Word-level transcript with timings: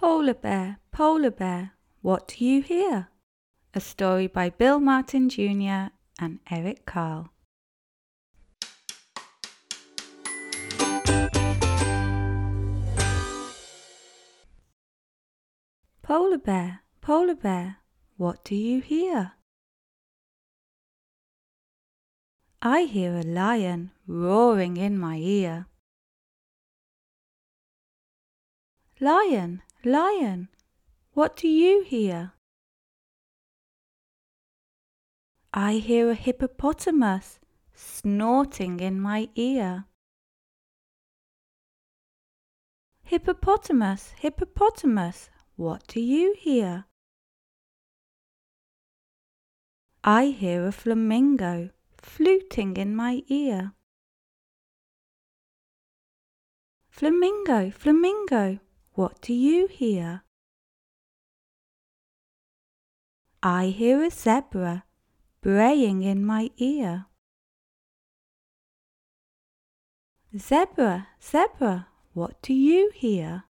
Polar 0.00 0.32
Bear, 0.32 0.78
Polar 0.92 1.30
Bear, 1.30 1.72
What 2.00 2.28
Do 2.28 2.42
You 2.42 2.62
Hear? 2.62 3.08
A 3.74 3.80
story 3.80 4.28
by 4.28 4.48
Bill 4.48 4.80
Martin 4.80 5.28
Jr. 5.28 5.92
and 6.18 6.38
Eric 6.50 6.86
Carle. 6.86 7.28
Polar 16.00 16.38
Bear, 16.38 16.80
Polar 17.02 17.34
Bear, 17.34 17.76
what 18.16 18.42
do 18.42 18.56
you 18.56 18.80
hear? 18.80 19.32
I 22.62 22.84
hear 22.84 23.16
a 23.16 23.22
lion 23.22 23.90
roaring 24.06 24.78
in 24.78 24.98
my 24.98 25.16
ear. 25.16 25.66
Lion, 28.98 29.60
lion, 29.84 30.48
what 31.12 31.36
do 31.36 31.48
you 31.48 31.82
hear? 31.82 32.32
I 35.52 35.74
hear 35.74 36.10
a 36.10 36.14
hippopotamus 36.14 37.38
snorting 37.74 38.80
in 38.80 39.00
my 39.00 39.28
ear. 39.34 39.86
Hippopotamus, 43.02 44.12
hippopotamus, 44.18 45.30
what 45.56 45.86
do 45.88 46.00
you 46.00 46.34
hear? 46.38 46.84
I 50.04 50.26
hear 50.26 50.66
a 50.66 50.72
flamingo 50.72 51.70
fluting 51.96 52.76
in 52.76 52.94
my 52.94 53.22
ear. 53.28 53.72
Flamingo, 56.88 57.70
flamingo, 57.70 58.60
what 58.94 59.20
do 59.20 59.32
you 59.32 59.66
hear? 59.66 60.22
I 63.42 63.66
hear 63.66 64.02
a 64.04 64.10
zebra 64.10 64.84
braying 65.40 66.02
in 66.02 66.24
my 66.24 66.50
ear. 66.58 67.06
Zebra, 70.36 71.08
zebra, 71.22 71.88
what 72.12 72.42
do 72.42 72.52
you 72.52 72.90
hear? 72.94 73.44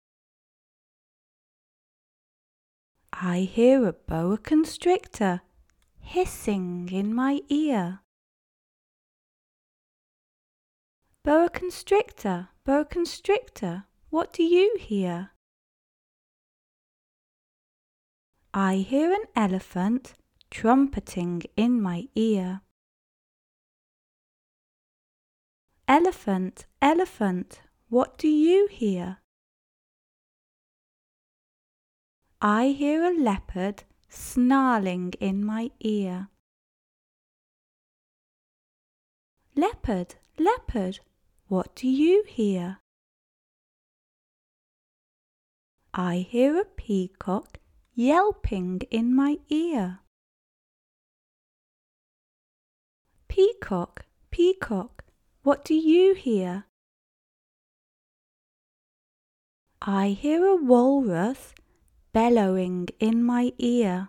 I 3.13 3.41
hear 3.41 3.87
a 3.87 3.93
boa 3.93 4.39
constrictor 4.39 5.43
hissing 5.99 6.89
in 6.91 7.13
my 7.15 7.41
ear. 7.49 8.01
Boa 11.23 11.51
constrictor, 11.51 12.49
boa 12.65 12.85
constrictor, 12.85 13.85
what 14.11 14.33
do 14.33 14.43
you 14.43 14.77
hear? 14.79 15.31
I 18.53 18.79
hear 18.79 19.13
an 19.13 19.25
elephant 19.37 20.15
trumpeting 20.51 21.43
in 21.57 21.81
my 21.81 22.09
ear. 22.17 22.63
Elephant, 25.87 26.67
elephant, 26.83 27.61
what 27.89 28.19
do 28.19 28.27
you 28.27 28.67
hear? 28.69 29.19
I 32.43 32.69
hear 32.69 33.05
a 33.05 33.17
leopard 33.17 33.85
snarling 34.09 35.13
in 35.21 35.45
my 35.45 35.71
ear. 35.79 36.29
Leopard, 39.55 40.17
leopard, 40.37 40.99
what 41.47 41.77
do 41.77 41.89
you 41.89 42.25
hear? 42.27 42.80
I 46.03 46.21
hear 46.21 46.59
a 46.59 46.65
peacock 46.65 47.59
yelping 47.95 48.81
in 48.91 49.15
my 49.15 49.37
ear. 49.51 49.99
Peacock, 53.29 54.07
peacock, 54.31 55.05
what 55.43 55.63
do 55.63 55.75
you 55.75 56.15
hear? 56.15 56.65
I 59.83 60.17
hear 60.19 60.47
a 60.47 60.57
walrus 60.57 61.55
bellowing 62.15 62.89
in 62.99 63.23
my 63.23 63.53
ear. 63.59 64.09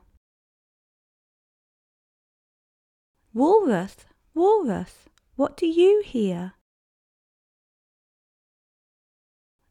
Walrus, 3.34 3.98
walrus, 4.34 5.10
what 5.36 5.58
do 5.58 5.68
you 5.68 6.02
hear? 6.06 6.54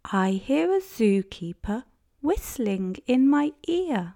I 0.05 0.33
hear 0.33 0.71
a 0.71 0.81
zookeeper 0.83 1.85
whistling 2.21 2.97
in 3.07 3.29
my 3.29 3.53
ear. 3.67 4.15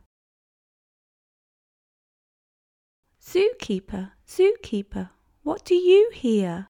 Zookeeper, 3.21 4.13
zookeeper, 4.27 5.11
what 5.43 5.65
do 5.65 5.75
you 5.75 6.11
hear? 6.13 6.69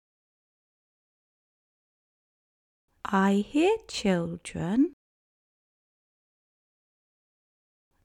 I 3.04 3.46
hear 3.48 3.78
children 3.88 4.94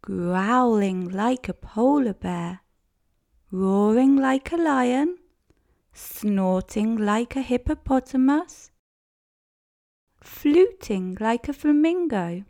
growling 0.03 1.09
like 1.09 1.49
a 1.49 1.55
polar 1.55 2.15
bear, 2.15 2.61
roaring 3.50 4.16
like 4.16 4.53
a 4.53 4.56
lion, 4.56 5.16
snorting 5.93 6.97
like 6.97 7.37
a 7.37 7.43
hippopotamus, 7.43 8.71
fluting 10.21 11.16
like 11.21 11.49
a 11.49 11.53
flamingo, 11.53 12.44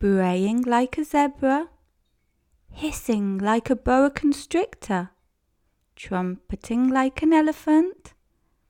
braying 0.00 0.62
like 0.62 0.96
a 0.96 1.04
zebra, 1.04 1.68
hissing 2.70 3.38
like 3.38 3.68
a 3.68 3.76
boa 3.76 4.10
constrictor, 4.10 5.10
trumpeting 5.96 6.88
like 6.88 7.22
an 7.22 7.32
elephant, 7.32 8.14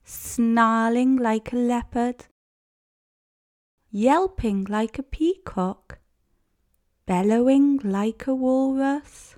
snarling 0.05 1.17
like 1.17 1.53
a 1.53 1.57
leopard, 1.57 2.25
yelping 3.91 4.65
like 4.65 4.99
a 4.99 5.03
peacock, 5.03 5.99
bellowing 7.07 7.79
like 7.85 8.27
a 8.27 8.35
walrus. 8.35 9.37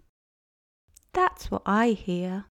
That's 1.13 1.51
what 1.51 1.63
I 1.67 1.89
hear. 1.89 2.50